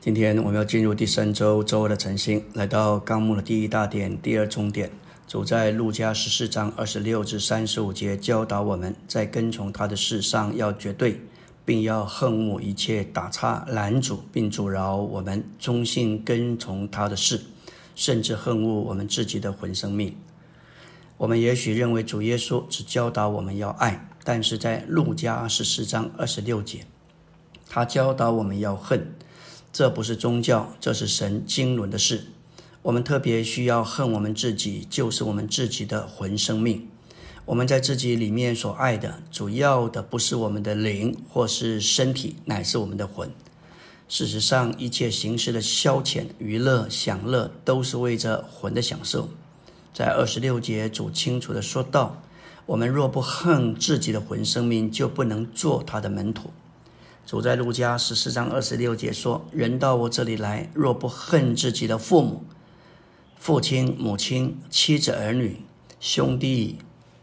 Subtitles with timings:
[0.00, 4.90] 今天我们要进入第三周周二的晨星，来到纲目的第一大点、第二中点。
[5.28, 11.20] 主在路加十四章二十六至三十五节教导我们在跟从他的事上要绝对，
[11.66, 17.38] 并要恨恶一切打岔拦阻并阻挠我们忠心跟从他的事，
[17.94, 20.16] 甚至恨恶我们自己的魂生命。
[21.18, 26.86] 我们也许认为主耶稣只教导我们要爱，但是在路加十四章二十六节，
[27.68, 29.12] 他教导我们要恨。
[29.72, 32.24] 这不是宗教，这是神经纶的事。
[32.82, 36.88] 我们特别需要恨我们自己，就是我们自己的魂生命。
[37.44, 43.30] 我们在自己里面所爱的，主要的不是我们的灵或是身体，乃是我们的魂。
[44.08, 49.28] 事实上，一切形式的消遣、娱乐、享乐，都是为着魂的享受。
[49.94, 52.22] 在二十六节，主清楚的说道：
[52.66, 56.50] 我们若不恨自己的魂生命，就不能做他的门徒。
[57.30, 62.42] 主在路加十四章二十六节说：“人到我这里来，若不恨自己的父母、
[63.38, 65.62] 父亲、母亲、妻子、儿女、
[66.00, 66.78] 兄弟、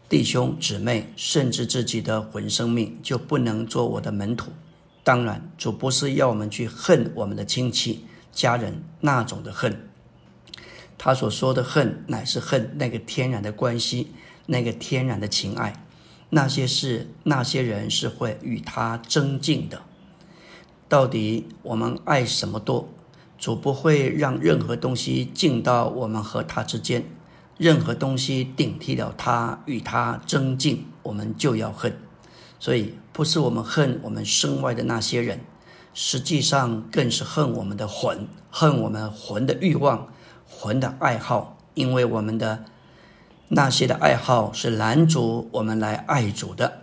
[0.08, 4.50] 弟兄、姊妹，甚至自己的魂生命，就不能做我的门徒。”
[5.04, 9.90] 当然，主不是要我们去恨我们的亲戚、家人那种的恨。
[10.96, 14.10] 他所说的恨，乃是恨那个天然的关系，
[14.46, 15.84] 那个天然的情爱。
[16.30, 19.82] 那些事、那些人是会与他增进的。
[20.88, 22.88] 到底我们爱什么多？
[23.36, 27.04] 主不会让任何东西进到我们和他之间，
[27.56, 31.96] 任何东西顶替了他，与他增进，我们就要恨。
[32.58, 35.40] 所以不是我们恨我们身外的那些人，
[35.94, 40.08] 实际上更是恨我们的魂，恨我们魂的欲望、
[40.48, 42.64] 魂的爱好，因为我们的
[43.48, 46.82] 那些的爱好是拦阻我们来爱主的。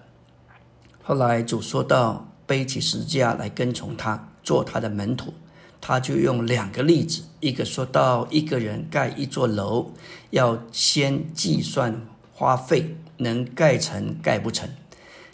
[1.04, 2.28] 后来主说到。
[2.46, 5.34] 背起十字架来跟从他，做他的门徒，
[5.82, 9.92] 他就用两个例子，一个说到一个人盖一座楼，
[10.30, 12.02] 要先计算
[12.34, 14.70] 花费，能盖成盖不成，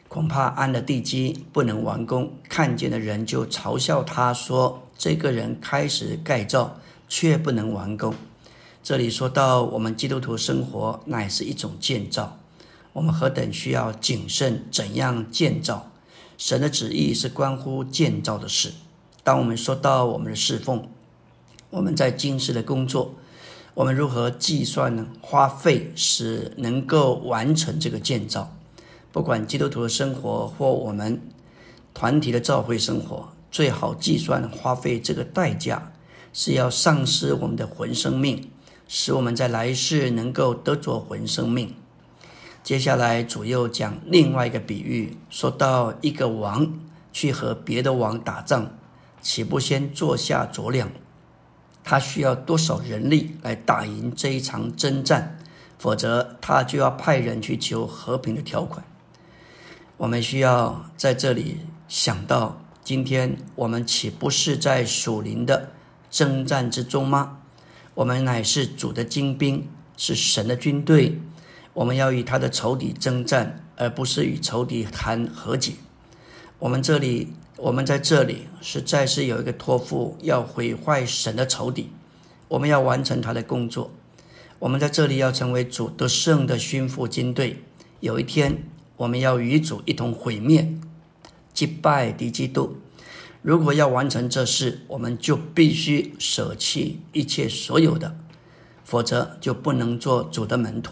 [0.07, 8.13] 恐怕安了地基不能完工，看见的人就嘲笑他说：“这个人开始盖造，却不能完工。”
[8.83, 12.39] 这里说到我们基督徒生活乃是一种建造，
[12.93, 15.90] 我们何等需要谨慎，怎样建造？
[16.41, 18.71] 神的旨意是关乎建造的事。
[19.23, 20.87] 当我们说到我们的侍奉，
[21.69, 23.13] 我们在今世的工作，
[23.75, 25.05] 我们如何计算呢？
[25.21, 28.51] 花费是能够完成这个建造。
[29.11, 31.21] 不管基督徒的生活或我们
[31.93, 35.91] 团体的教会生活，最好计算花费这个代价，
[36.33, 38.49] 是要丧失我们的魂生命，
[38.87, 41.75] 使我们在来世能够得着魂生命。
[42.63, 46.71] 接下来，主又讲另外一个比喻，说到一个王
[47.11, 48.69] 去和别的王打仗，
[49.19, 50.91] 岂不先坐下酌量，
[51.83, 55.39] 他需要多少人力来打赢这一场征战？
[55.79, 58.85] 否则，他就要派人去求和平的条款。
[59.97, 61.57] 我们需要在这里
[61.87, 65.71] 想到，今天我们岂不是在属灵的
[66.11, 67.39] 征战之中吗？
[67.95, 69.67] 我们乃是主的精兵，
[69.97, 71.19] 是神的军队。
[71.73, 75.73] 我们要与他的仇敌征战，而不是与仇敌谈和解。
[76.59, 81.89] 我们这里，我们在这里实在是有一个托付，要毁坏神的仇敌。
[82.49, 83.91] 我们要完成他的工作。
[84.59, 87.63] 我们在这里要成为主得胜的勋父军队。
[88.01, 88.63] 有一天，
[88.97, 90.71] 我们要与主一同毁灭、
[91.53, 92.75] 击败敌基督。
[93.41, 98.15] 如果要完成这事，我们就必须舍弃一切所有的，
[98.83, 100.91] 否则就不能做主的门徒。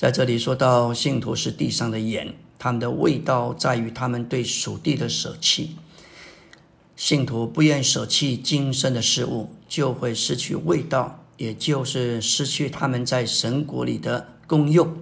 [0.00, 5.76] 在这里说到，信徒是地上的盐，他们的味道在于他们对属地的舍弃。
[6.96, 14.96] 信徒不愿舍弃今生的事物，就会失去味道，也就是失去他们在神国里的功用。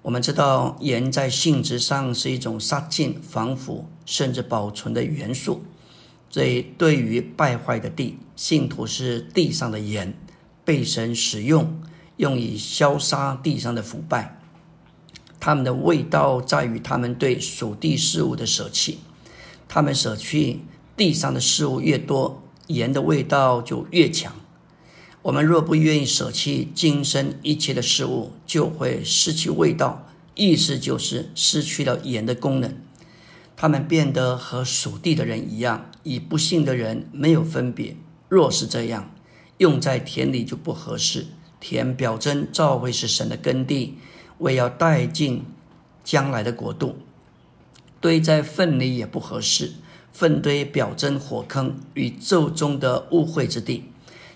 [0.00, 5.62] 我们知道，盐在性质上是一种杀菌、防腐，甚至保存的元素。
[6.30, 10.14] 所以，对于败坏的地，信徒是地上的盐，
[10.64, 11.82] 被神使用。
[12.16, 14.40] 用以消杀地上的腐败，
[15.38, 18.98] 他们的味道在于他们对属地事物的舍弃。
[19.68, 20.60] 他们舍去
[20.96, 24.32] 地上的事物越多，盐的味道就越强。
[25.22, 32.76] 我们若不愿意舍弃今生一切的事物，就会失去味道，意思就是失去了盐的功能。
[33.56, 37.96] 他们变得和属地的人一样，与不幸的人没有分别。
[38.28, 39.10] 若是这样，
[39.58, 41.26] 用在田里就不合适。
[41.68, 43.98] 田表征照会是神的耕地，
[44.38, 45.42] 为要带进
[46.04, 46.96] 将来的国度。
[48.00, 49.72] 堆在粪里也不合适，
[50.12, 53.90] 粪堆、表征、火坑，宇宙中的污秽之地。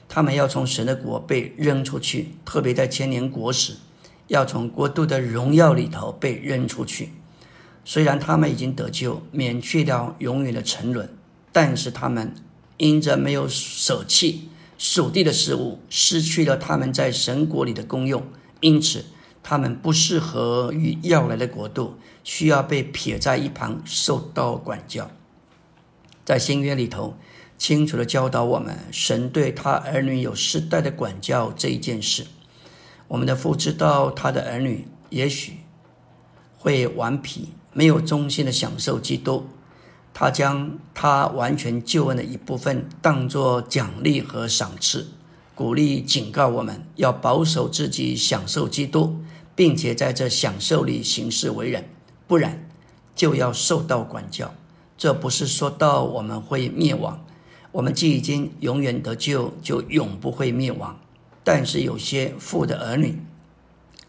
[0.08, 3.76] 他们要从神的国被扔出去，特别在千年国时，
[4.26, 7.10] 要从国度的荣耀里头被扔出去。
[7.84, 11.08] 虽然他们已经得救，免去掉永远的沉沦，
[11.52, 12.34] 但是他们
[12.78, 14.48] 因着没有舍弃
[14.80, 18.24] 属地的事物，失去了他们在神国里的功用，
[18.60, 19.04] 因此
[19.42, 25.10] 他们不适合于要来的国度，需要被撇在一旁，受到管教。
[26.24, 27.14] 在新约里头。
[27.58, 32.26] 清楚的教导我们，神对他儿女有世代的管教这一件事。
[33.06, 35.58] 我们的父知道他的儿女也许
[36.56, 39.46] 会顽皮，没有忠心的享受基督，
[40.12, 45.08] 他将他完全救恩的一部分当作奖励和赏赐，
[45.54, 49.16] 鼓励警告我们要保守自己享受基督，
[49.54, 51.88] 并且在这享受里行事为人，
[52.26, 52.68] 不然
[53.14, 54.52] 就要受到管教。
[54.98, 57.24] 这不是说到我们会灭亡。
[57.72, 60.98] 我们既已经永远得救，就永不会灭亡。
[61.44, 63.18] 但是有些父的儿女，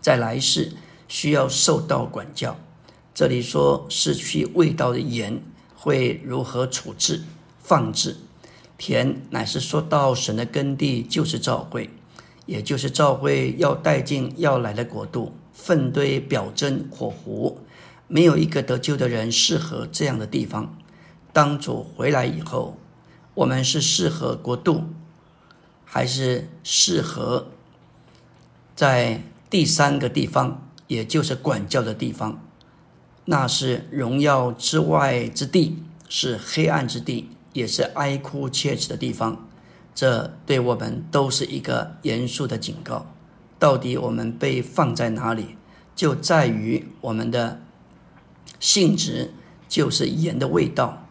[0.01, 0.74] 在来世
[1.07, 2.57] 需要受到管教。
[3.13, 5.42] 这里说失去味道的盐
[5.81, 7.24] 会如何处置、
[7.60, 8.18] 放置？
[8.78, 11.89] 田乃是说到神的耕地，就是教会，
[12.45, 15.33] 也就是教会要带进要来的国度。
[15.51, 17.57] 粪堆、表征、火湖，
[18.07, 20.78] 没有一个得救的人适合这样的地方。
[21.33, 22.77] 当主回来以后。
[23.34, 24.84] 我们是适合国度，
[25.86, 27.48] 还是适合
[28.75, 32.44] 在第三个地方，也就是管教的地方？
[33.26, 35.78] 那是荣耀之外之地，
[36.10, 39.48] 是黑暗之地，也是哀哭切齿的地方。
[39.94, 43.06] 这对我们都是一个严肃的警告。
[43.60, 45.56] 到底我们被放在哪里，
[45.96, 47.62] 就在于我们的
[48.60, 49.34] 性质，
[49.70, 51.06] 就是盐的味道。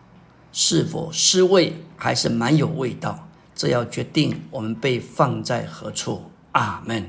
[0.53, 3.29] 是否失味，还是蛮有味道？
[3.55, 6.25] 这要决定我们被放在何处。
[6.53, 7.07] 阿门。